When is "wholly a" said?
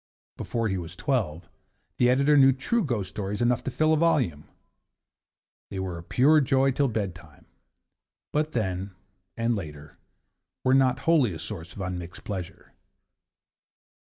11.05-11.37